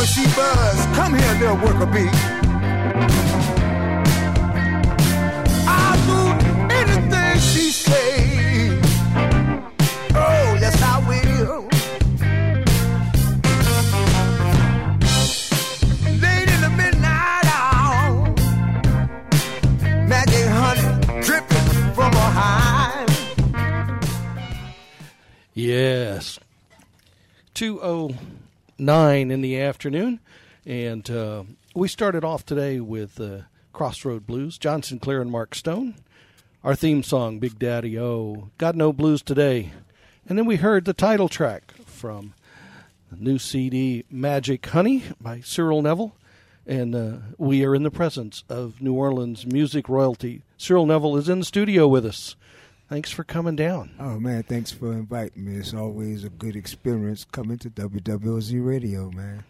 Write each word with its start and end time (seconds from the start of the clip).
when 0.00 0.06
she 0.06 0.24
buzz. 0.34 0.86
Come 0.96 1.14
here, 1.14 1.34
little 1.40 1.56
worker 1.56 1.84
bee. 1.84 2.08
I'll 5.68 6.00
do 6.10 6.20
anything 6.80 7.34
she 7.38 7.70
say. 7.70 8.80
Oh, 10.14 10.56
yes, 10.58 10.82
I 10.82 10.96
will. 11.10 11.68
Late 16.24 16.48
in 16.54 16.60
the 16.66 16.70
midnight 16.80 17.46
hour, 17.58 18.34
magic 20.08 20.46
honey 20.60 20.88
dripping 21.22 21.92
from 21.94 22.12
her 22.12 22.30
hive. 22.40 23.10
Yes. 25.52 26.40
Oh 27.62 28.14
209 28.80 29.30
in 29.30 29.42
the 29.42 29.60
afternoon. 29.60 30.20
And 30.64 31.08
uh, 31.10 31.44
we 31.74 31.86
started 31.86 32.24
off 32.24 32.46
today 32.46 32.80
with 32.80 33.20
uh, 33.20 33.42
Crossroad 33.74 34.26
Blues, 34.26 34.56
John 34.56 34.82
Sinclair 34.82 35.20
and 35.20 35.30
Mark 35.30 35.54
Stone. 35.54 35.96
Our 36.64 36.74
theme 36.74 37.02
song, 37.02 37.38
Big 37.40 37.58
Daddy 37.58 37.98
O, 37.98 38.48
Got 38.56 38.74
No 38.74 38.94
Blues 38.94 39.20
Today. 39.20 39.72
And 40.26 40.38
then 40.38 40.46
we 40.46 40.56
heard 40.56 40.86
the 40.86 40.94
title 40.94 41.28
track 41.28 41.74
from 41.84 42.32
the 43.12 43.22
new 43.22 43.38
CD, 43.38 44.04
Magic 44.10 44.64
Honey 44.64 45.04
by 45.20 45.40
Cyril 45.40 45.82
Neville. 45.82 46.16
And 46.66 46.94
uh, 46.94 47.16
we 47.36 47.62
are 47.66 47.74
in 47.74 47.82
the 47.82 47.90
presence 47.90 48.44
of 48.48 48.80
New 48.80 48.94
Orleans 48.94 49.44
music 49.44 49.90
royalty. 49.90 50.40
Cyril 50.56 50.86
Neville 50.86 51.18
is 51.18 51.28
in 51.28 51.40
the 51.40 51.44
studio 51.44 51.86
with 51.86 52.06
us. 52.06 52.34
Thanks 52.90 53.10
for 53.12 53.22
coming 53.24 53.54
down. 53.56 53.92
Oh 54.00 54.18
man, 54.18 54.42
thanks 54.42 54.72
for 54.72 54.92
inviting 54.92 55.44
me. 55.44 55.54
It's 55.56 55.72
always 55.72 56.24
a 56.24 56.28
good 56.28 56.56
experience 56.56 57.24
coming 57.24 57.56
to 57.58 57.70
WWOZ 57.70 58.66
Radio, 58.66 59.10
man. 59.12 59.44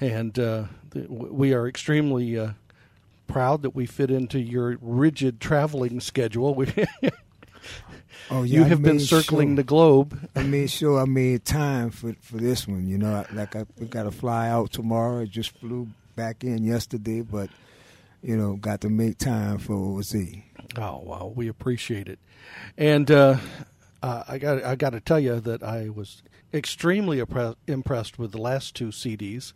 and 0.00 0.38
uh, 0.38 0.64
th- 0.92 1.08
we 1.08 1.52
are 1.52 1.66
extremely 1.66 2.38
uh, 2.38 2.52
proud 3.26 3.62
that 3.62 3.70
we 3.74 3.86
fit 3.86 4.10
into 4.12 4.38
your 4.38 4.78
rigid 4.80 5.40
traveling 5.40 5.98
schedule. 6.00 6.54
We, 6.54 6.66
Oh 8.30 8.42
yeah, 8.42 8.58
you 8.60 8.64
I 8.64 8.68
have 8.68 8.82
been 8.82 8.98
circling 9.00 9.50
sure- 9.50 9.56
the 9.56 9.62
globe. 9.64 10.28
I 10.34 10.42
made 10.44 10.70
sure 10.70 11.00
I 11.00 11.04
made 11.04 11.44
time 11.44 11.90
for 11.90 12.14
for 12.20 12.36
this 12.38 12.66
one. 12.66 12.86
You 12.88 12.98
know, 12.98 13.24
like 13.32 13.54
I 13.56 13.66
we 13.78 13.86
got 13.86 14.04
to 14.04 14.10
fly 14.12 14.48
out 14.48 14.70
tomorrow. 14.72 15.20
I 15.22 15.26
just 15.26 15.56
flew 15.58 15.88
back 16.16 16.42
in 16.44 16.64
yesterday, 16.64 17.20
but 17.20 17.50
you 18.22 18.36
know, 18.36 18.54
got 18.56 18.80
to 18.80 18.88
make 18.90 19.18
time 19.18 19.58
for 19.58 19.74
OZ. 19.98 20.14
Oh 20.76 21.00
wow, 21.04 21.32
we 21.34 21.48
appreciate 21.48 22.08
it, 22.08 22.18
and 22.76 23.10
uh, 23.10 23.38
uh, 24.02 24.24
I 24.28 24.38
got 24.38 24.62
I 24.64 24.74
got 24.76 24.90
to 24.90 25.00
tell 25.00 25.20
you 25.20 25.40
that 25.40 25.62
I 25.62 25.88
was 25.88 26.22
extremely 26.52 27.18
impre- 27.18 27.56
impressed 27.66 28.18
with 28.18 28.32
the 28.32 28.40
last 28.40 28.74
two 28.74 28.88
CDs, 28.88 29.52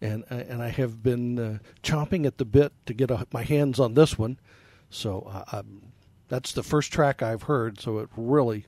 and 0.00 0.24
uh, 0.30 0.34
and 0.48 0.62
I 0.62 0.68
have 0.68 1.02
been 1.02 1.38
uh, 1.38 1.58
chomping 1.82 2.26
at 2.26 2.38
the 2.38 2.44
bit 2.44 2.72
to 2.86 2.94
get 2.94 3.10
a, 3.10 3.26
my 3.32 3.42
hands 3.42 3.80
on 3.80 3.94
this 3.94 4.18
one. 4.18 4.38
So 4.90 5.44
uh, 5.52 5.62
that's 6.28 6.52
the 6.52 6.62
first 6.62 6.92
track 6.92 7.22
I've 7.22 7.42
heard. 7.44 7.80
So 7.80 7.98
it 7.98 8.08
really, 8.16 8.66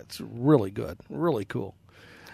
it's 0.00 0.20
really 0.20 0.70
good, 0.70 0.98
really 1.08 1.44
cool. 1.44 1.74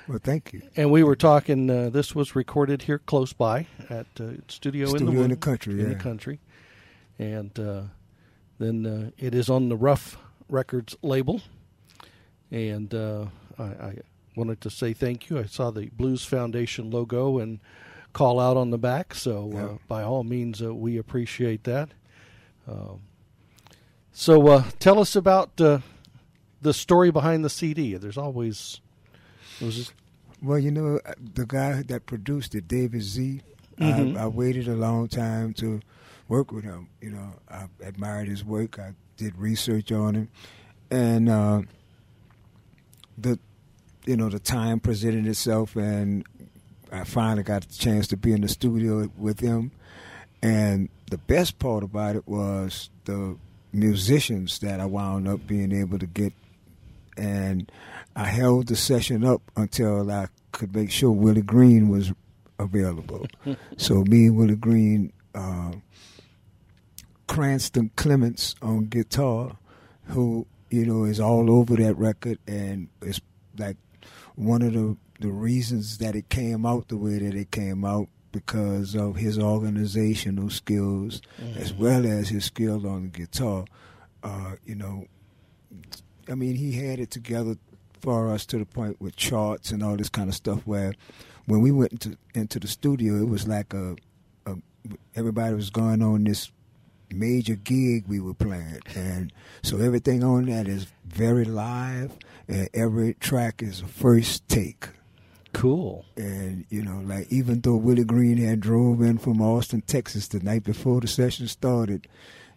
Well, 0.09 0.19
thank 0.23 0.53
you. 0.53 0.63
And 0.77 0.91
we 0.91 1.03
were 1.03 1.17
talking. 1.17 1.71
Uh, 1.71 1.91
this 1.91 2.15
was 2.15 2.37
recorded 2.37 2.83
here 2.83 2.99
close 2.99 3.33
by 3.33 3.67
at 3.89 4.07
uh, 4.21 4.33
Studio, 4.49 4.93
in 4.95 5.07
the 5.07 5.23
in 5.23 5.31
the 5.31 5.37
country, 5.37 5.81
in 5.81 5.89
the 5.89 5.95
country, 5.95 6.41
and 7.19 7.59
uh, 7.59 7.83
then 8.59 8.87
uh, 8.87 9.11
it 9.19 9.35
is 9.35 9.49
on 9.49 9.69
the 9.69 9.77
Ruf 9.77 10.17
Records 10.49 10.97
label. 11.03 11.41
And 12.51 12.95
uh, 12.95 13.27
I, 13.59 13.63
I 13.65 13.97
wanted 14.37 14.61
to 14.63 14.71
say 14.71 14.93
thank 14.93 15.29
you. 15.31 15.39
I 15.39 15.45
saw 15.45 15.71
the 15.71 15.87
Blues 15.91 16.25
Foundation 16.25 16.91
logo 16.91 17.39
and 17.39 17.61
call 18.13 18.39
out 18.39 18.57
on 18.57 18.71
the 18.71 18.79
back. 18.79 19.15
So 19.15 19.51
uh, 19.53 19.57
Yeah. 19.57 19.69
by 19.89 20.03
all 20.03 20.23
means, 20.25 20.63
uh, 20.63 20.75
we 20.75 20.97
appreciate 20.99 21.65
that. 21.65 21.89
Um, 22.69 23.01
so 24.13 24.47
uh, 24.49 24.65
tell 24.79 25.01
us 25.01 25.17
about 25.17 25.61
uh, 25.61 25.79
the 26.63 26.73
story 26.73 27.11
behind 27.11 27.45
the 27.45 27.51
CD. 27.51 27.97
There's 27.97 28.17
always 28.19 28.81
just, 29.59 29.93
Well, 30.43 30.59
you 30.59 30.71
know, 30.71 31.01
the 31.19 31.47
guy 31.47 31.83
that 31.83 32.07
produced 32.07 32.55
it, 32.55 32.69
David 32.69 33.03
Z. 33.03 33.41
I 33.81 33.83
Mhm. 33.83 34.17
I 34.17 34.29
waited 34.29 34.69
a 34.69 34.77
long 34.77 35.09
time 35.09 35.53
to 35.55 35.81
work 36.29 36.53
with 36.53 36.65
him. 36.65 36.89
You 37.01 37.11
know, 37.11 37.35
I 37.49 37.67
admired 37.83 38.29
his 38.29 38.45
work. 38.45 38.79
I 38.79 38.95
did 39.17 39.37
research 39.39 39.93
on 39.93 40.15
him, 40.15 40.29
and 40.91 41.29
uh, 41.29 41.63
the 43.17 43.39
you 44.05 44.17
know 44.17 44.29
the 44.29 44.39
time 44.39 44.81
presented 44.81 45.27
itself, 45.27 45.77
and 45.77 46.25
I 46.93 47.05
finally 47.05 47.43
got 47.43 47.65
a 47.65 47.79
chance 47.79 48.07
to 48.09 48.17
be 48.17 48.33
in 48.33 48.41
the 48.41 48.49
studio 48.49 49.11
with 49.17 49.41
him. 49.41 49.73
And 50.43 50.91
the 51.11 51.19
best 51.19 51.59
part 51.59 51.83
about 51.83 52.17
it 52.17 52.29
was 52.29 52.91
the 53.07 53.37
musicians 53.73 54.59
that 54.59 54.79
I 54.79 54.87
wound 54.87 55.27
up 55.27 55.47
being 55.47 55.73
able 55.73 55.99
to 55.99 56.07
get 56.07 56.33
and 57.17 57.71
I 58.17 58.25
held 58.25 58.69
the 58.69 58.77
session 58.77 59.25
up 59.25 59.43
until 59.57 60.11
I 60.11 60.29
could 60.53 60.75
make 60.75 60.91
sure 60.91 61.11
Willie 61.11 61.43
Green 61.43 61.89
was 61.89 62.13
available. 62.59 63.27
so 63.77 64.05
me 64.05 64.27
and 64.27 64.37
Willie 64.37 64.57
Green, 64.57 65.13
uh, 65.35 65.73
Cranston 67.35 67.91
Clements 67.97 68.55
on 68.63 68.85
guitar, 68.85 69.57
who 70.05 70.47
you 70.71 70.87
know 70.87 71.03
is 71.03 71.19
all 71.19 71.51
over 71.51 71.75
that 71.75 71.99
record, 71.99 72.39
and 72.47 72.87
it's 73.03 73.21
like 73.59 73.77
one 74.37 74.63
of 74.63 74.73
the 74.73 74.97
the 75.19 75.33
reasons 75.33 75.99
that 75.99 76.15
it 76.15 76.29
came 76.29 76.65
out 76.65 76.87
the 76.87 76.97
way 76.97 77.19
that 77.19 77.35
it 77.35 77.51
came 77.51 77.85
out 77.85 78.07
because 78.31 78.95
of 78.95 79.17
his 79.17 79.37
organizational 79.37 80.49
skills 80.49 81.23
as 81.57 81.73
well 81.73 82.07
as 82.07 82.29
his 82.29 82.45
skill 82.45 82.87
on 82.87 83.03
the 83.03 83.09
guitar. 83.09 83.65
Uh, 84.23 84.53
you 84.65 84.77
know, 84.77 85.07
I 86.31 86.37
mean, 86.37 86.55
he 86.55 86.71
had 86.75 87.01
it 87.01 87.11
together 87.11 87.57
for 88.01 88.31
us 88.31 88.47
to 88.47 88.59
the 88.59 88.65
point 88.65 89.01
with 89.01 89.17
charts 89.17 89.73
and 89.73 89.83
all 89.83 89.97
this 89.97 90.09
kind 90.09 90.29
of 90.29 90.37
stuff. 90.37 90.65
Where 90.69 90.95
when 91.47 91.63
we 91.63 91.73
went 91.73 91.91
into 91.91 92.17
into 92.33 92.61
the 92.61 92.69
studio, 92.69 93.17
it 93.17 93.29
was 93.29 93.49
like 93.49 93.75
a, 93.75 93.97
a 94.47 94.55
everybody 95.17 95.53
was 95.57 95.71
going 95.71 96.01
on 96.01 96.23
this 96.23 96.53
major 97.15 97.55
gig 97.57 98.07
we 98.09 98.21
were 98.21 98.35
playing, 98.35 98.81
and 98.95 99.33
so 99.63 99.79
everything 99.79 100.23
on 100.25 100.47
that 100.47 100.69
is 100.69 100.87
very 101.07 101.45
live, 101.45 102.13
and 102.49 102.69
every 102.75 103.15
track 103.15 103.63
is 103.63 103.81
a 103.81 103.87
first 103.87 104.49
take. 104.49 104.89
cool. 105.53 106.05
And 106.17 106.65
you 106.69 106.83
know, 106.83 107.01
like 107.05 107.29
even 107.31 107.61
though 107.61 107.77
Willie 107.77 108.05
Green 108.05 108.39
had 108.39 108.61
drove 108.61 109.01
in 109.03 109.19
from 109.19 109.41
Austin, 109.41 109.83
Texas, 109.83 110.29
the 110.29 110.41
night 110.41 110.65
before 110.65 111.01
the 111.01 111.07
session 111.09 111.49
started, 111.49 112.07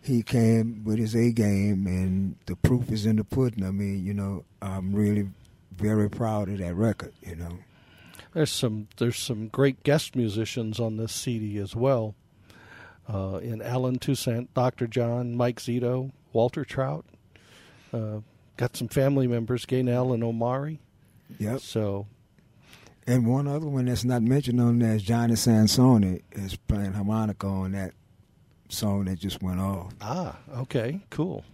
he 0.01 0.23
came 0.23 0.83
with 0.83 0.97
his 0.99 1.15
A 1.15 1.31
game, 1.31 1.85
and 1.87 2.35
the 2.45 2.55
proof 2.55 2.91
is 2.91 3.05
in 3.05 3.17
the 3.17 3.23
pudding. 3.23 3.65
I 3.65 3.71
mean, 3.71 4.05
you 4.05 4.13
know, 4.13 4.45
I'm 4.61 4.93
really 4.93 5.29
very 5.75 6.09
proud 6.09 6.49
of 6.49 6.57
that 6.59 6.73
record. 6.75 7.13
You 7.21 7.35
know, 7.35 7.59
There's 8.33 8.51
some 8.51 8.87
there's 8.97 9.17
some 9.17 9.47
great 9.47 9.83
guest 9.83 10.15
musicians 10.15 10.79
on 10.79 10.97
this 10.97 11.11
CD 11.13 11.57
as 11.57 11.75
well. 11.75 12.15
Uh, 13.11 13.37
in 13.41 13.61
Allen 13.61 13.99
Toussaint, 13.99 14.53
Dr. 14.53 14.85
John, 14.87 15.35
Mike 15.35 15.59
Zito, 15.61 16.11
Walter 16.33 16.65
Trout. 16.65 17.05
Uh, 17.93 18.19
got 18.57 18.75
some 18.75 18.89
family 18.89 19.27
members, 19.27 19.65
Gaynielle 19.65 20.13
and 20.13 20.23
Omari. 20.23 20.79
yep. 21.39 21.61
So 21.61 22.07
And 23.05 23.25
one 23.25 23.47
other 23.47 23.67
one 23.67 23.85
that's 23.85 24.03
not 24.03 24.21
mentioned 24.23 24.59
on 24.59 24.79
there 24.79 24.95
is 24.95 25.03
Johnny 25.03 25.35
Sansone 25.35 26.21
is 26.33 26.57
playing 26.57 26.93
harmonica 26.93 27.47
on 27.47 27.71
that 27.71 27.93
song 28.67 29.05
that 29.05 29.19
just 29.19 29.41
went 29.41 29.61
off. 29.61 29.93
ah, 30.01 30.37
okay, 30.57 30.99
cool. 31.09 31.45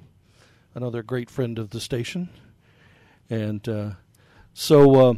Another 0.74 1.04
great 1.04 1.30
friend 1.30 1.60
of 1.60 1.70
the 1.70 1.80
station, 1.80 2.30
and 3.30 3.70
uh, 3.70 3.92
so 4.56 5.10
uh, 5.12 5.14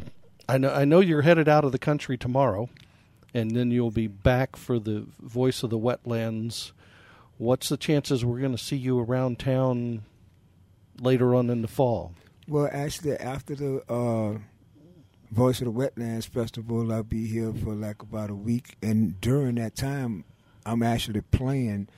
I 0.49 0.57
know 0.57 0.73
I 0.73 0.83
know 0.83 0.99
you're 0.99 1.21
headed 1.21 1.47
out 1.47 1.63
of 1.63 1.71
the 1.71 1.79
country 1.79 2.17
tomorrow, 2.17 2.67
and 3.35 3.51
then 3.51 3.69
you'll 3.69 3.91
be 3.91 4.07
back 4.07 4.55
for 4.55 4.79
the 4.79 5.05
Voice 5.21 5.61
of 5.61 5.69
the 5.69 5.77
Wetlands. 5.77 6.71
What's 7.37 7.69
the 7.69 7.77
chances 7.77 8.23
we're 8.23 8.39
going 8.39 8.55
to 8.55 8.57
see 8.63 8.77
you 8.77 8.97
around 8.99 9.39
town 9.39 10.03
later 11.01 11.35
on 11.35 11.49
in 11.49 11.61
the 11.61 11.67
fall? 11.67 12.13
Well, 12.47 12.69
actually, 12.71 13.17
after 13.17 13.55
the 13.55 13.83
uh, 13.91 14.37
Voice 15.31 15.59
of 15.61 15.65
the 15.65 15.71
Wetlands 15.73 16.27
Festival, 16.27 16.93
I'll 16.93 17.03
be 17.03 17.27
here 17.27 17.51
for 17.53 17.73
like 17.73 18.01
about 18.01 18.29
a 18.29 18.35
week, 18.35 18.77
and 18.81 19.19
during 19.19 19.55
that 19.55 19.75
time, 19.75 20.23
I'm 20.65 20.81
actually 20.81 21.21
playing 21.21 21.89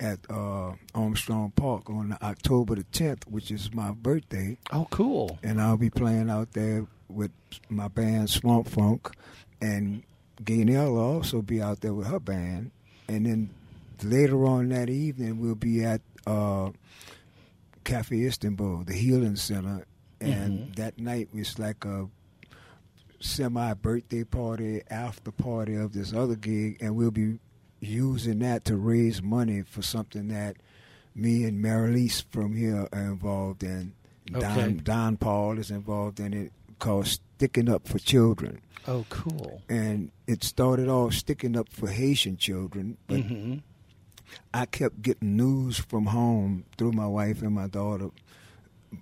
at 0.00 0.18
uh, 0.28 0.72
Armstrong 0.92 1.52
Park 1.54 1.88
on 1.88 2.18
October 2.20 2.74
the 2.74 2.84
10th, 2.84 3.28
which 3.28 3.52
is 3.52 3.72
my 3.72 3.92
birthday, 3.92 4.58
Oh, 4.72 4.88
cool. 4.90 5.38
and 5.42 5.60
I'll 5.60 5.76
be 5.76 5.88
playing 5.90 6.28
out 6.28 6.52
there 6.52 6.86
with 7.08 7.30
my 7.68 7.86
band 7.86 8.28
Swamp 8.28 8.66
Funk, 8.68 9.12
and 9.60 10.02
Gaynielle 10.42 10.92
will 10.92 10.98
also 11.00 11.42
be 11.42 11.60
out 11.62 11.80
there 11.80 11.94
with 11.94 12.06
her 12.08 12.20
band, 12.20 12.70
and 13.08 13.24
then 13.26 13.50
later 14.02 14.44
on 14.46 14.68
that 14.70 14.90
evening 14.90 15.38
we'll 15.40 15.54
be 15.54 15.84
at 15.84 16.00
uh, 16.26 16.70
Cafe 17.84 18.16
Istanbul, 18.24 18.84
the 18.84 18.94
Healing 18.94 19.36
Center, 19.36 19.86
and 20.20 20.58
Mhm. 20.70 20.76
that 20.76 20.98
night 20.98 21.28
was 21.34 21.58
like 21.58 21.84
a 21.84 22.08
semi 23.20 23.74
birthday 23.74 24.24
party, 24.24 24.82
after 24.90 25.30
party 25.30 25.74
of 25.74 25.92
this 25.92 26.12
other 26.12 26.34
gig, 26.36 26.78
and 26.80 26.96
we'll 26.96 27.10
be 27.10 27.38
using 27.80 28.38
that 28.40 28.64
to 28.64 28.76
raise 28.76 29.22
money 29.22 29.62
for 29.62 29.82
something 29.82 30.28
that 30.28 30.56
me 31.14 31.44
and 31.44 31.62
Marilise 31.62 32.24
from 32.30 32.54
here 32.56 32.88
are 32.92 33.02
involved 33.04 33.62
in. 33.62 33.92
Okay. 34.34 34.40
Don, 34.40 34.76
Don 34.78 35.16
Paul 35.18 35.58
is 35.58 35.70
involved 35.70 36.18
in 36.18 36.32
it 36.32 36.52
called 36.78 37.06
Sticking 37.44 37.68
Up 37.68 37.86
for 37.86 37.98
Children. 37.98 38.62
Oh, 38.88 39.04
cool. 39.10 39.60
And 39.68 40.10
it 40.26 40.42
started 40.42 40.88
off 40.88 41.12
sticking 41.12 41.58
up 41.58 41.68
for 41.68 41.88
Haitian 41.90 42.38
children, 42.38 42.96
but 43.06 43.20
hmm 43.20 43.56
I 44.54 44.64
kept 44.64 45.02
getting 45.02 45.36
news 45.36 45.78
from 45.78 46.06
home 46.06 46.64
through 46.78 46.92
my 46.92 47.06
wife 47.06 47.42
and 47.42 47.52
my 47.54 47.66
daughter 47.68 48.08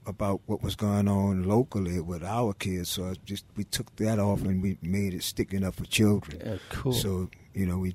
about 0.06 0.41
what 0.47 0.61
was 0.62 0.75
going 0.75 1.06
on 1.06 1.44
locally 1.44 2.00
with 2.00 2.25
our 2.25 2.53
kids. 2.53 2.91
So 2.91 3.11
I 3.11 3.15
just 3.25 3.44
we 3.56 3.62
took 3.62 3.94
that 3.97 4.19
off 4.19 4.43
and 4.43 4.61
we 4.61 4.77
made 4.83 5.15
it 5.15 5.23
sticking 5.23 5.62
up 5.62 5.77
for 5.77 5.85
children. 5.85 6.43
Yeah, 6.44 6.56
cool. 6.69 6.93
So 6.93 7.31
you 7.55 7.67
know 7.67 7.79
we 7.79 7.94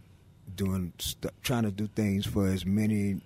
doing 0.55 0.93
st- 0.97 1.33
trying 1.43 1.63
to 1.63 1.71
do 1.71 1.87
things 1.93 2.25
for 2.25 2.47
as 2.47 2.65
many 2.65 3.19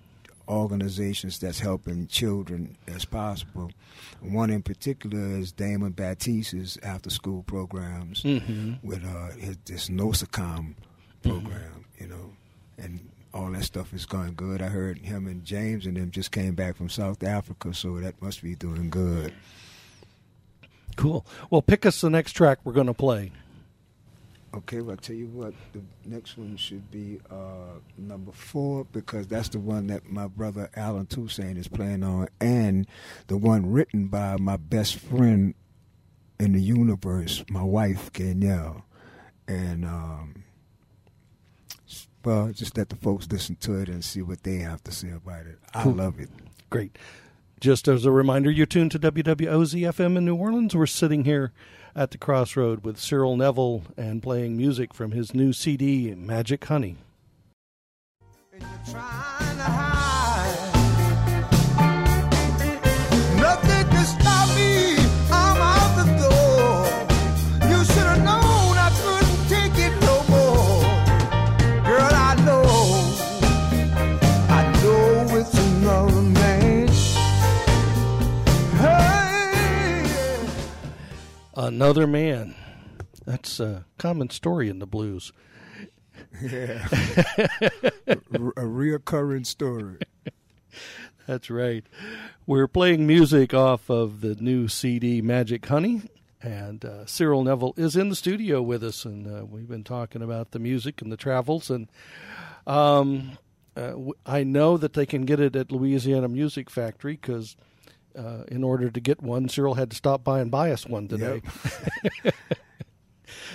organizations 0.47 1.39
that's 1.39 1.59
helping 1.59 2.07
children 2.07 2.77
as 2.87 3.05
possible. 3.05 3.71
One 4.21 4.49
in 4.49 4.61
particular 4.61 5.37
is 5.37 5.51
Damon 5.51 5.91
Batiste's 5.93 6.77
after 6.83 7.09
school 7.09 7.43
programs 7.43 8.21
hmm 8.21 8.73
with 8.83 9.03
uh, 9.05 9.31
his, 9.37 9.57
this 9.65 9.89
NOSACONN 9.89 10.75
program, 11.23 11.85
you 11.99 12.07
know, 12.07 12.33
and 12.77 12.99
all 13.33 13.51
that 13.51 13.63
stuff 13.63 13.93
is 13.93 14.05
going 14.05 14.33
good. 14.35 14.61
I 14.61 14.67
heard 14.67 14.99
him 14.99 15.27
and 15.27 15.43
James 15.43 15.85
and 15.85 15.95
them 15.97 16.11
just 16.11 16.31
came 16.31 16.55
back 16.55 16.75
from 16.75 16.89
South 16.89 17.23
Africa, 17.23 17.73
so 17.73 17.99
that 17.99 18.21
must 18.21 18.43
be 18.43 18.55
doing 18.55 18.89
good. 18.89 19.33
Cool. 20.95 21.25
Well, 21.49 21.61
pick 21.61 21.85
us 21.85 22.01
the 22.01 22.09
next 22.09 22.33
track 22.33 22.59
we're 22.63 22.73
going 22.73 22.87
to 22.87 22.93
play. 22.93 23.31
Okay, 24.53 24.81
well, 24.81 24.91
I'll 24.91 24.97
tell 24.97 25.15
you 25.15 25.27
what, 25.27 25.53
the 25.71 25.81
next 26.05 26.37
one 26.37 26.57
should 26.57 26.91
be 26.91 27.21
uh, 27.29 27.79
number 27.97 28.33
four 28.33 28.83
because 28.91 29.25
that's 29.27 29.47
the 29.47 29.59
one 29.59 29.87
that 29.87 30.09
my 30.11 30.27
brother 30.27 30.69
Allen 30.75 31.05
Toussaint 31.05 31.57
is 31.57 31.69
playing 31.69 32.03
on, 32.03 32.27
and 32.41 32.85
the 33.27 33.37
one 33.37 33.71
written 33.71 34.07
by 34.07 34.35
my 34.37 34.57
best 34.57 34.97
friend 34.97 35.53
in 36.37 36.51
the 36.51 36.61
universe, 36.61 37.45
my 37.49 37.63
wife, 37.63 38.11
Danielle. 38.11 38.83
And, 39.47 39.85
um, 39.85 40.43
well, 42.25 42.51
just 42.51 42.77
let 42.77 42.89
the 42.89 42.95
folks 42.97 43.27
listen 43.31 43.55
to 43.57 43.75
it 43.79 43.87
and 43.87 44.03
see 44.03 44.21
what 44.21 44.43
they 44.43 44.57
have 44.57 44.83
to 44.83 44.91
say 44.91 45.11
about 45.11 45.45
it. 45.45 45.59
I 45.73 45.83
Cool. 45.83 45.93
love 45.93 46.19
it. 46.19 46.29
Great. 46.69 46.97
Just 47.61 47.87
as 47.87 48.05
a 48.05 48.11
reminder, 48.11 48.49
you're 48.49 48.65
tuned 48.65 48.89
to 48.89 48.97
WWOZ 48.97 49.81
FM 49.83 50.17
in 50.17 50.25
New 50.25 50.33
Orleans. 50.33 50.75
We're 50.75 50.87
sitting 50.87 51.25
here 51.25 51.53
at 51.95 52.09
the 52.09 52.17
crossroad 52.17 52.83
with 52.83 52.99
Cyril 52.99 53.37
Neville 53.37 53.83
and 53.95 54.23
playing 54.23 54.57
music 54.57 54.95
from 54.95 55.11
his 55.11 55.35
new 55.35 55.53
CD, 55.53 56.15
Magic 56.15 56.65
Honey. 56.65 56.97
Another 81.71 82.05
Man. 82.05 82.53
That's 83.25 83.61
a 83.61 83.85
common 83.97 84.29
story 84.29 84.67
in 84.67 84.79
the 84.79 84.85
blues. 84.85 85.31
Yeah. 86.41 86.85
a, 88.07 88.17
reoccurring 88.17 89.45
story. 89.45 89.99
That's 91.27 91.49
right. 91.49 91.85
We're 92.45 92.67
playing 92.67 93.07
music 93.07 93.53
off 93.53 93.89
of 93.89 94.19
the 94.19 94.35
new 94.35 94.67
CD 94.67 95.21
Magic 95.21 95.65
Honey, 95.65 96.01
and 96.41 96.83
uh, 96.83 97.05
Cyril 97.05 97.45
Neville 97.45 97.73
is 97.77 97.95
in 97.95 98.09
the 98.09 98.17
studio 98.17 98.61
with 98.61 98.83
us, 98.83 99.05
and 99.05 99.25
uh, 99.25 99.45
we've 99.45 99.69
been 99.69 99.85
talking 99.85 100.21
about 100.21 100.51
the 100.51 100.59
music 100.59 101.01
and 101.01 101.09
the 101.09 101.15
travels. 101.15 101.69
And 101.69 101.87
um, 102.67 103.37
uh, 103.77 103.91
w- 103.91 104.13
I 104.25 104.43
know 104.43 104.75
that 104.75 104.91
they 104.91 105.05
can 105.05 105.21
get 105.21 105.39
it 105.39 105.55
at 105.55 105.71
Louisiana 105.71 106.27
Music 106.27 106.69
Factory 106.69 107.13
because. 107.13 107.55
Uh, 108.15 108.43
in 108.49 108.63
order 108.63 108.89
to 108.89 108.99
get 108.99 109.21
one, 109.21 109.47
Cyril 109.49 109.75
had 109.75 109.89
to 109.91 109.95
stop 109.95 110.23
by 110.23 110.39
and 110.41 110.51
buy 110.51 110.71
us 110.71 110.85
one 110.85 111.07
today. 111.07 111.41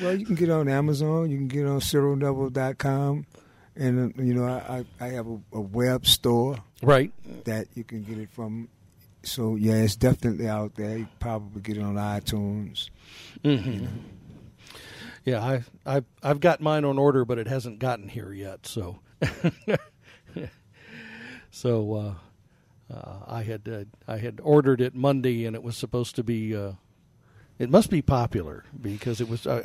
Well, 0.02 0.14
you 0.14 0.26
can 0.26 0.34
get 0.34 0.50
on 0.50 0.68
Amazon. 0.68 1.30
You 1.30 1.38
can 1.38 1.48
get 1.48 1.64
on 1.66 1.80
CyrilNeville.com. 1.80 3.26
And, 3.76 4.14
you 4.18 4.34
know, 4.34 4.44
I, 4.44 4.84
I 5.00 5.04
I 5.06 5.08
have 5.12 5.26
a, 5.26 5.38
a 5.54 5.60
web 5.60 6.06
store 6.06 6.56
Right. 6.82 7.12
that 7.44 7.68
you 7.74 7.82
can 7.84 8.02
get 8.02 8.18
it 8.18 8.28
from. 8.30 8.68
So, 9.22 9.54
yeah, 9.56 9.74
it's 9.76 9.96
definitely 9.96 10.48
out 10.48 10.74
there. 10.74 10.98
You 10.98 11.08
probably 11.18 11.62
get 11.62 11.78
it 11.78 11.82
on 11.82 11.94
iTunes. 11.94 12.90
hmm 13.42 13.86
Yeah, 15.24 15.42
I, 15.42 15.64
I've 15.86 16.04
I've 16.22 16.40
got 16.40 16.60
mine 16.60 16.84
on 16.84 16.98
order, 16.98 17.24
but 17.24 17.38
it 17.38 17.46
hasn't 17.48 17.78
gotten 17.78 18.08
here 18.08 18.32
yet. 18.34 18.66
So, 18.66 19.00
so 21.50 21.94
uh, 21.94 22.14
uh, 22.92 23.18
I 23.26 23.42
had 23.42 23.68
uh, 23.68 23.84
I 24.06 24.18
had 24.18 24.40
ordered 24.42 24.80
it 24.80 24.94
Monday, 24.94 25.44
and 25.44 25.56
it 25.56 25.62
was 25.62 25.76
supposed 25.76 26.16
to 26.16 26.24
be. 26.24 26.54
Uh, 26.56 26.72
it 27.58 27.70
must 27.70 27.88
be 27.90 28.02
popular 28.02 28.64
because 28.80 29.20
it 29.20 29.28
was. 29.28 29.46
I, 29.46 29.58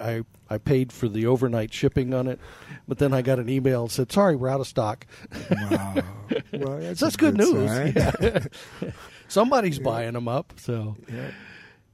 I 0.50 0.56
I 0.56 0.57
paid 0.57 0.91
for 0.91 1.07
the 1.09 1.25
overnight 1.25 1.73
shipping 1.73 2.13
on 2.13 2.27
it, 2.27 2.39
but 2.88 2.97
then 3.00 3.13
I 3.13 3.21
got 3.21 3.38
an 3.38 3.50
email 3.50 3.88
that 3.88 3.94
said, 3.94 4.12
"Sorry, 4.12 4.35
we're 4.35 4.50
out 4.50 4.62
of 4.62 4.68
stock." 4.68 5.06
Wow. 5.51 5.95
well, 6.53 6.77
that's, 6.79 7.00
So 7.00 7.06
that's 7.06 7.15
a 7.15 7.18
good, 7.18 7.38
news. 7.38 7.95
Yeah. 8.21 8.91
Somebody's 9.27 9.79
buying 9.79 10.13
them 10.13 10.27
up. 10.27 10.53
So 10.57 10.97
Yeah. 11.12 11.31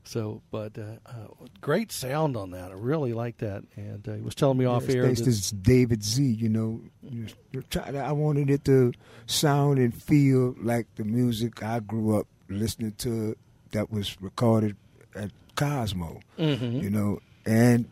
So, 0.08 0.42
but 0.52 0.78
uh, 0.78 0.84
uh, 1.06 1.28
great 1.60 1.92
sound 1.92 2.38
on 2.38 2.52
that. 2.52 2.72
I 2.72 2.76
really 2.76 3.14
like 3.14 3.38
that. 3.40 3.64
And 3.76 4.08
uh, 4.08 4.14
he 4.14 4.22
was 4.22 4.36
telling 4.36 4.58
me 4.58 4.64
off 4.66 4.88
air. 4.90 5.04
Thanks 5.04 5.22
to 5.50 5.56
David 5.56 6.04
Z, 6.04 6.24
you 6.24 6.48
know, 6.50 6.82
you- 7.04 7.28
try 7.70 7.92
to- 7.92 8.00
I 8.00 8.14
wanted 8.14 8.50
it 8.50 8.64
to 8.66 8.94
sound 9.26 9.80
and 9.80 9.94
feel 9.94 10.56
like 10.62 10.88
the 10.96 11.04
music 11.04 11.62
I 11.62 11.80
grew 11.82 12.18
up 12.18 12.28
listening 12.48 12.94
to 13.00 13.36
that 13.72 13.92
was 13.92 14.20
recorded 14.22 14.78
at 15.14 15.32
Cosimo, 15.56 16.22
Mhm. 16.38 16.82
you 16.82 16.90
know, 16.90 17.20
and 17.46 17.86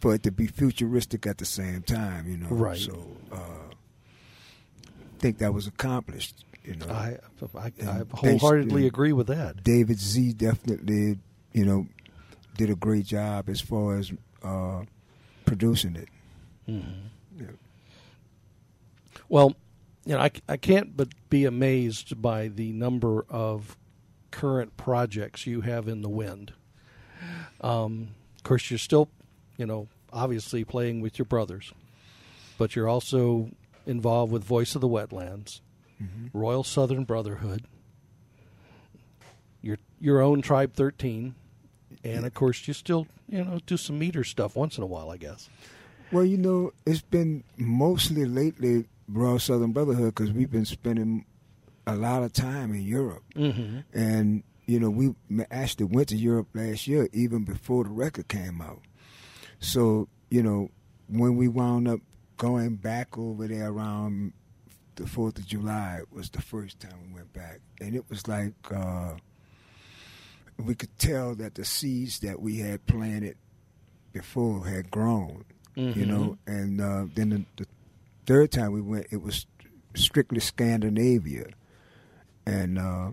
for 0.00 0.14
it 0.14 0.22
to 0.22 0.30
be 0.30 0.46
futuristic 0.46 1.26
at 1.26 1.36
the 1.38 1.44
same 1.44 1.82
time, 1.82 2.26
you 2.26 2.38
know. 2.38 2.48
Right. 2.48 2.78
So, 2.78 3.06
uh, 3.32 3.36
I 3.36 5.20
think 5.20 5.38
that 5.38 5.52
was 5.52 5.66
accomplished, 5.66 6.44
you 6.68 6.76
know. 6.76 6.86
I, 6.92 7.16
I, 7.58 7.72
I 7.88 8.02
wholeheartedly 8.12 8.86
agree 8.86 9.12
with 9.12 9.28
that. 9.28 9.62
David 9.64 9.98
Z 9.98 10.34
definitely, 10.34 11.18
you 11.52 11.64
know, 11.64 11.86
did 12.56 12.70
a 12.70 12.74
great 12.74 13.06
job 13.06 13.48
as 13.48 13.60
far 13.60 13.96
as 13.98 14.12
uh, 14.42 14.82
producing 15.46 15.96
it. 15.96 16.08
Mhm. 16.68 16.84
Yeah. 17.38 17.46
Well, 19.28 19.54
you 20.04 20.14
know, 20.14 20.20
I, 20.20 20.30
I 20.48 20.56
can't 20.56 20.96
but 20.96 21.08
be 21.30 21.44
amazed 21.44 22.20
by 22.20 22.48
the 22.48 22.72
number 22.72 23.24
of 23.28 23.76
current 24.30 24.76
projects 24.76 25.46
you 25.46 25.62
have 25.62 25.88
in 25.88 26.02
the 26.02 26.08
wind. 26.08 26.52
Um, 27.60 28.08
of 28.36 28.42
course, 28.44 28.70
you're 28.70 28.78
still, 28.78 29.08
you 29.56 29.66
know, 29.66 29.88
obviously 30.12 30.64
playing 30.64 31.00
with 31.00 31.18
your 31.18 31.26
brothers, 31.26 31.72
but 32.56 32.76
you're 32.76 32.88
also 32.88 33.50
involved 33.86 34.32
with 34.32 34.44
Voice 34.44 34.74
of 34.74 34.80
the 34.80 34.88
Wetlands, 34.88 35.60
Royal 36.32 36.62
Southern 36.64 37.04
Brotherhood, 37.04 37.64
your 39.62 39.78
your 40.00 40.20
own 40.20 40.42
Tribe 40.42 40.74
13, 40.74 41.34
and 42.04 42.24
of 42.26 42.34
course, 42.34 42.66
you 42.68 42.74
still, 42.74 43.06
you 43.28 43.44
know, 43.44 43.58
do 43.66 43.76
some 43.76 43.98
meter 43.98 44.24
stuff 44.24 44.54
once 44.56 44.76
in 44.76 44.82
a 44.84 44.86
while, 44.86 45.10
I 45.10 45.16
guess. 45.16 45.48
Well, 46.12 46.24
you 46.24 46.38
know, 46.38 46.72
it's 46.86 47.02
been 47.02 47.44
mostly 47.56 48.24
lately 48.24 48.86
Royal 49.08 49.38
Southern 49.38 49.72
Brotherhood 49.72 50.14
because 50.14 50.32
we've 50.32 50.50
been 50.50 50.64
spending 50.64 51.24
a 51.86 51.94
lot 51.96 52.22
of 52.22 52.32
time 52.32 52.72
in 52.74 52.82
Europe, 52.82 53.24
Mm-hmm. 53.34 53.78
and 53.92 54.42
you 54.66 54.78
know, 54.78 54.90
we 54.90 55.14
actually 55.50 55.86
went 55.86 56.08
to 56.10 56.16
Europe 56.16 56.48
last 56.54 56.86
year, 56.86 57.08
even 57.14 57.44
before 57.44 57.84
the 57.84 57.90
record 57.90 58.28
came 58.28 58.60
out. 58.60 58.82
So, 59.60 60.08
you 60.30 60.42
know, 60.42 60.70
when 61.08 61.36
we 61.36 61.48
wound 61.48 61.88
up 61.88 62.00
going 62.36 62.76
back 62.76 63.16
over 63.16 63.48
there 63.48 63.70
around 63.70 64.34
the 64.98 65.06
Fourth 65.06 65.38
of 65.38 65.46
July 65.46 66.00
was 66.10 66.30
the 66.30 66.42
first 66.42 66.80
time 66.80 66.94
we 67.06 67.14
went 67.14 67.32
back, 67.32 67.60
and 67.80 67.94
it 67.94 68.04
was 68.08 68.26
like 68.28 68.54
uh, 68.70 69.14
we 70.58 70.74
could 70.74 70.96
tell 70.98 71.34
that 71.36 71.54
the 71.54 71.64
seeds 71.64 72.20
that 72.20 72.40
we 72.40 72.58
had 72.58 72.84
planted 72.86 73.36
before 74.12 74.66
had 74.66 74.90
grown 74.90 75.44
you 75.94 76.06
know. 76.06 76.38
And 76.46 76.80
uh, 76.80 77.04
then 77.14 77.28
the, 77.30 77.44
the 77.56 77.66
third 78.26 78.50
time 78.52 78.72
we 78.72 78.80
went, 78.80 79.06
it 79.10 79.22
was 79.22 79.46
strictly 79.94 80.40
Scandinavia, 80.40 81.50
and 82.46 82.78
uh, 82.78 83.10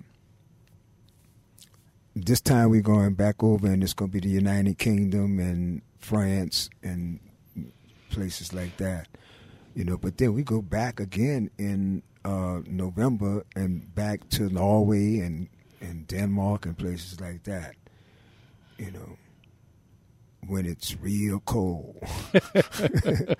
this 2.16 2.42
time 2.42 2.70
we're 2.70 2.82
going 2.82 3.14
back 3.14 3.44
over, 3.44 3.68
and 3.68 3.84
it's 3.84 3.94
going 3.94 4.10
to 4.12 4.14
be 4.20 4.28
the 4.28 4.34
United 4.34 4.78
Kingdom 4.78 5.40
and 5.40 5.82
France 6.00 6.70
and 6.82 7.20
places 8.10 8.54
like 8.54 8.78
that. 8.78 9.08
You 9.76 9.84
know, 9.84 9.98
but 9.98 10.18
then 10.18 10.34
we 10.34 10.42
go 10.44 10.62
back 10.62 11.00
again 11.00 11.52
in 11.58 12.02
uh, 12.24 12.62
November 12.66 13.46
and 13.56 13.94
back 13.94 14.28
to 14.30 14.50
Norway 14.50 15.20
and 15.20 15.50
and 15.82 16.08
Denmark 16.08 16.66
and 16.66 16.78
places 16.78 17.20
like 17.20 17.44
that. 17.44 17.76
You 18.78 18.92
know, 18.92 19.18
when 20.48 20.66
it's 20.66 20.98
real 21.00 21.42
cold. 21.42 21.98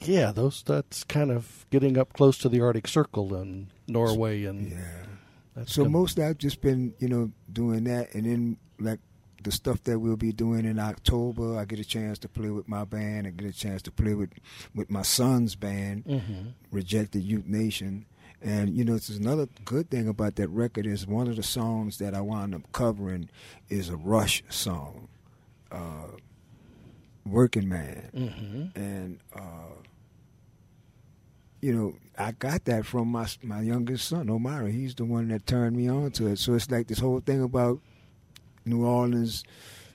yeah, 0.00 0.30
those 0.32 0.62
that's 0.62 1.04
kind 1.04 1.30
of 1.30 1.66
getting 1.70 1.98
up 1.98 2.12
close 2.12 2.38
to 2.38 2.48
the 2.48 2.60
Arctic 2.60 2.86
Circle 2.86 3.34
and 3.34 3.68
Norway 3.88 4.44
and 4.44 4.70
yeah. 4.72 5.64
So 5.66 5.84
mostly 5.84 6.24
I've 6.24 6.38
just 6.38 6.60
been, 6.62 6.94
you 6.98 7.08
know, 7.08 7.30
doing 7.52 7.84
that, 7.84 8.14
and 8.14 8.24
then 8.24 8.56
like 8.78 9.00
the 9.44 9.52
stuff 9.52 9.82
that 9.84 9.98
we'll 9.98 10.16
be 10.16 10.32
doing 10.32 10.64
in 10.64 10.78
October, 10.78 11.58
I 11.58 11.64
get 11.64 11.78
a 11.78 11.84
chance 11.84 12.18
to 12.20 12.28
play 12.28 12.50
with 12.50 12.68
my 12.68 12.84
band. 12.84 13.26
I 13.26 13.30
get 13.30 13.48
a 13.48 13.52
chance 13.52 13.82
to 13.82 13.90
play 13.90 14.14
with 14.14 14.30
with 14.74 14.90
my 14.90 15.02
son's 15.02 15.54
band, 15.54 16.04
Mhm. 16.04 16.52
Rejected 16.70 17.22
Youth 17.22 17.46
Nation. 17.46 18.06
And 18.40 18.76
you 18.76 18.84
know, 18.84 18.94
it's 18.94 19.08
another 19.08 19.48
good 19.64 19.88
thing 19.90 20.08
about 20.08 20.36
that 20.36 20.48
record 20.48 20.86
is 20.86 21.06
one 21.06 21.28
of 21.28 21.36
the 21.36 21.42
songs 21.42 21.98
that 21.98 22.14
I 22.14 22.20
wound 22.20 22.54
up 22.54 22.70
covering 22.72 23.28
is 23.68 23.88
a 23.88 23.96
Rush 23.96 24.42
song, 24.48 25.08
uh, 25.70 26.08
"Working 27.24 27.68
Man." 27.68 28.10
Mhm. 28.12 28.76
and 28.76 29.18
uh, 29.34 29.76
you 31.60 31.72
know, 31.72 31.94
I 32.18 32.32
got 32.32 32.64
that 32.64 32.84
from 32.84 33.08
my 33.08 33.28
my 33.42 33.60
youngest 33.62 34.08
son, 34.08 34.28
Omar. 34.28 34.66
He's 34.66 34.94
the 34.96 35.04
one 35.04 35.28
that 35.28 35.46
turned 35.46 35.76
me 35.76 35.88
on 35.88 36.10
to 36.12 36.26
it. 36.26 36.38
So 36.38 36.54
it's 36.54 36.70
like 36.70 36.88
this 36.88 36.98
whole 36.98 37.20
thing 37.20 37.42
about 37.42 37.80
New 38.64 38.84
Orleans 38.84 39.44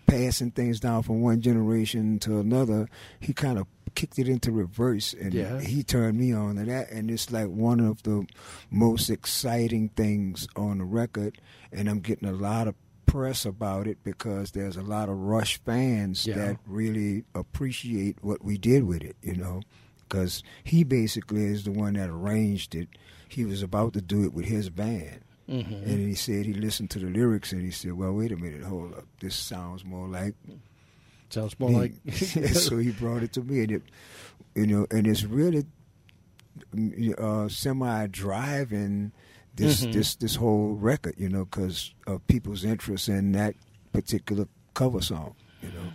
passing 0.06 0.52
things 0.52 0.80
down 0.80 1.04
from 1.04 1.22
one 1.22 1.42
generation 1.42 2.20
to 2.20 2.40
another. 2.40 2.88
He 3.20 3.34
kind 3.34 3.58
of 3.60 3.68
kicked 3.96 4.20
it 4.20 4.30
into 4.30 4.52
reverse, 4.52 5.14
and 5.20 5.34
Yeah. 5.34 5.60
he 5.60 5.84
turned 5.84 6.18
me 6.20 6.32
on 6.32 6.56
to 6.56 6.66
that. 6.66 6.92
And 6.92 7.10
it's 7.10 7.32
like 7.32 7.48
one 7.48 7.80
of 7.80 8.04
the 8.04 8.26
most 8.70 9.10
exciting 9.10 9.90
things 9.90 10.48
on 10.56 10.78
the 10.78 10.86
record. 10.86 11.40
And 11.72 11.90
I'm 11.90 12.00
getting 12.00 12.30
a 12.30 12.34
lot 12.34 12.68
of 12.68 12.76
press 13.06 13.46
about 13.46 13.88
it 13.88 13.98
because 14.04 14.52
there's 14.52 14.78
a 14.78 14.82
lot 14.84 15.10
of 15.10 15.18
Rush 15.18 15.60
fans 15.64 16.26
Yeah. 16.28 16.36
that 16.36 16.58
really 16.68 17.24
appreciate 17.34 18.18
what 18.22 18.44
we 18.44 18.58
did 18.58 18.84
with 18.84 19.02
it, 19.02 19.16
you 19.22 19.36
know, 19.36 19.62
because 20.08 20.44
he 20.64 20.84
basically 20.84 21.46
is 21.46 21.64
the 21.64 21.72
one 21.72 21.94
that 21.94 22.10
arranged 22.10 22.76
it. 22.76 22.90
He 23.30 23.46
was 23.46 23.62
about 23.64 23.94
to 23.94 24.02
do 24.02 24.24
it 24.24 24.34
with 24.34 24.46
his 24.46 24.70
band. 24.70 25.22
Mhm. 25.50 25.82
And 25.84 26.00
he 26.08 26.14
said 26.14 26.46
he 26.46 26.54
listened 26.54 26.90
to 26.92 27.00
the 27.00 27.08
lyrics 27.08 27.54
and 27.54 27.62
he 27.62 27.72
said, 27.72 27.94
"Well, 27.94 28.14
wait 28.14 28.32
a 28.34 28.38
minute, 28.38 28.64
hold 28.64 28.94
up. 28.94 29.06
This 29.20 29.36
sounds 29.36 29.86
more 29.86 30.08
like 30.08 30.36
Sounds 31.30 31.58
more 31.60 31.70
me." 31.70 31.76
like 31.78 31.94
so 32.54 32.78
he 32.78 32.92
brought 32.92 33.24
it 33.24 33.32
to 33.34 33.42
me, 33.42 33.62
and 33.62 33.72
it, 33.72 33.84
you 34.56 34.68
know, 34.68 34.88
and 34.92 35.08
it's 35.08 35.24
really 35.24 35.66
uh, 37.18 37.48
semi-driving 37.48 39.12
this 39.56 39.86
Mhm. 39.86 39.94
this 39.94 40.16
this 40.16 40.36
whole 40.36 40.74
record, 40.76 41.16
you 41.18 41.30
know, 41.30 41.46
because 41.46 41.94
of 42.06 42.26
people's 42.28 42.64
interest 42.64 43.10
in 43.10 43.32
that 43.34 43.56
particular 43.94 44.48
cover 44.74 45.02
song, 45.02 45.36
you 45.64 45.70
know. 45.70 45.94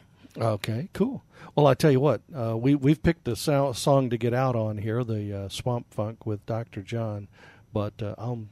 Okay, 0.55 0.89
cool. 0.95 1.23
Well, 1.55 1.67
I 1.67 1.75
tell 1.75 1.91
you 1.91 2.01
what, 2.01 2.23
uh, 2.35 2.57
we 2.57 2.75
we've 2.75 3.03
picked 3.03 3.29
a 3.29 3.37
so- 3.37 3.73
song 3.73 4.09
to 4.11 4.17
get 4.17 4.33
out 4.35 4.57
on 4.57 4.79
here, 4.79 5.05
the 5.05 5.33
uh, 5.45 5.49
Swamp 5.49 5.93
Funk 5.93 6.25
with 6.27 6.45
Dr. 6.47 6.83
John, 6.83 7.29
but 7.73 8.03
uh, 8.03 8.15
I'll 8.19 8.47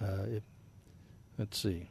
uh, 0.00 0.24
it, 0.36 0.42
let's 1.38 1.58
see, 1.58 1.88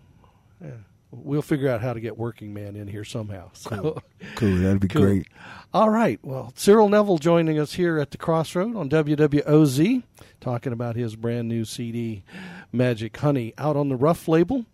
yeah, 0.61 0.71
we'll 1.11 1.41
figure 1.41 1.69
out 1.69 1.81
how 1.81 1.93
to 1.93 1.99
get 1.99 2.17
Working 2.17 2.53
Man 2.53 2.75
in 2.75 2.87
here 2.87 3.03
somehow. 3.03 3.49
So, 3.55 3.69
Cool. 3.69 4.03
Cool, 4.35 4.57
that'd 4.57 4.79
be 4.79 4.87
Cool. 4.87 5.01
great. 5.03 5.27
all 5.73 5.89
right. 5.89 6.19
Well, 6.23 6.53
Cyril 6.55 6.89
Neville 6.89 7.17
joining 7.17 7.59
us 7.59 7.73
here 7.73 7.99
at 7.99 8.11
the 8.11 8.17
Crossroad 8.17 8.75
on 8.75 8.89
WWOZ, 8.89 10.03
talking 10.41 10.73
about 10.73 10.95
his 10.95 11.15
brand 11.15 11.47
new 11.47 11.65
CD, 11.65 12.23
Magic 12.71 13.15
Honey, 13.17 13.53
out 13.57 13.75
on 13.75 13.89
the 13.89 13.95
Ruf 13.95 14.27
label. 14.27 14.65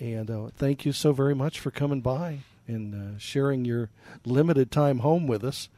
And 0.00 0.30
uh, 0.30 0.48
thank 0.56 0.84
you 0.86 0.92
so 0.92 1.12
very 1.12 1.34
much 1.34 1.58
for 1.58 1.70
coming 1.72 2.00
by 2.00 2.40
and 2.68 2.94
uh, 2.94 3.18
sharing 3.18 3.64
your 3.64 3.90
limited 4.24 4.70
time 4.70 5.00
home 5.00 5.26
with 5.26 5.42
us. 5.42 5.68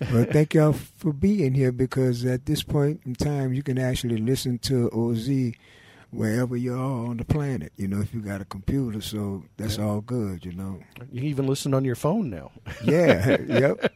Well, 0.00 0.24
thank 0.24 0.54
y'all 0.54 0.72
for 0.72 1.12
being 1.12 1.54
here 1.54 1.70
because 1.70 2.24
at 2.24 2.46
this 2.46 2.62
point 2.64 3.02
in 3.06 3.14
time, 3.14 3.52
you 3.52 3.62
can 3.62 3.78
actually 3.78 4.16
listen 4.16 4.58
to 4.60 4.90
OZ 4.90 5.52
wherever 6.12 6.56
you 6.56 6.74
are 6.74 7.06
on 7.08 7.16
the 7.16 7.24
planet. 7.24 7.72
You 7.76 7.88
know, 7.88 8.00
if 8.00 8.14
you 8.14 8.20
got 8.20 8.40
a 8.40 8.44
computer, 8.44 9.00
so 9.00 9.44
that's 9.56 9.78
all 9.78 10.00
good. 10.00 10.44
You 10.44 10.52
know. 10.52 10.80
You 11.10 11.20
can 11.20 11.28
even 11.28 11.46
listen 11.46 11.74
on 11.74 11.84
your 11.84 11.96
phone 11.96 12.30
now. 12.30 12.52
Yeah. 12.84 13.36
yep. 13.48 13.92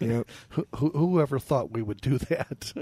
Yep. 0.00 0.28
Who, 0.50 0.66
who- 0.76 0.90
whoever 0.90 1.38
thought 1.38 1.72
we 1.72 1.82
would 1.82 2.00
do 2.00 2.18
that? 2.30 2.72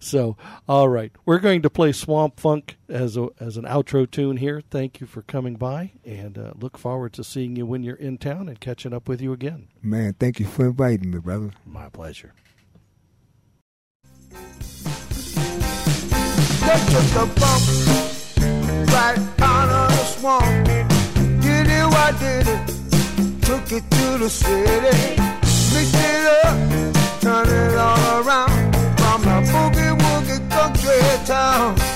so, 0.00 0.36
all 0.68 0.88
right, 0.88 1.10
we're 1.24 1.38
going 1.40 1.62
to 1.62 1.70
play 1.70 1.92
Swamp 1.92 2.38
Funk 2.38 2.76
as 2.88 3.16
a, 3.16 3.28
as 3.40 3.56
an 3.56 3.64
outro 3.64 4.08
tune 4.10 4.36
here. 4.36 4.60
Thank 4.70 5.00
you 5.00 5.06
for 5.06 5.22
coming 5.22 5.56
by, 5.56 5.92
and 6.04 6.36
uh, 6.38 6.52
look 6.56 6.76
forward 6.78 7.12
to 7.14 7.24
seeing 7.24 7.56
you 7.56 7.64
when 7.66 7.82
you're 7.82 7.96
in 7.96 8.18
town 8.18 8.48
and 8.48 8.60
catching 8.60 8.92
up 8.92 9.08
with 9.08 9.20
you 9.20 9.32
again. 9.32 9.68
Man, 9.82 10.14
thank 10.20 10.38
you 10.38 10.46
for 10.46 10.66
inviting 10.66 11.10
me, 11.10 11.18
brother. 11.18 11.50
My 11.66 11.88
pleasure. 11.88 12.32
They 16.68 16.74
took 16.92 17.08
the 17.16 17.26
bump 17.40 17.64
right 18.92 19.18
out 19.40 19.70
of 19.70 19.88
the 19.90 20.04
swamp. 20.04 20.66
Did 21.40 21.66
it, 21.66 21.82
I 21.82 22.12
did 22.20 22.46
it. 22.46 23.40
Took 23.40 23.72
it 23.72 23.90
to 23.90 24.18
the 24.18 24.28
city. 24.28 25.16
Mixed 25.72 25.94
it 25.94 26.44
up, 26.44 27.20
turned 27.22 27.48
it 27.48 27.74
all 27.74 28.20
around. 28.20 28.74
From 28.98 29.22
the 29.22 29.38
boogie 29.50 29.96
woogie 29.98 30.50
country 30.50 31.00
town. 31.24 31.87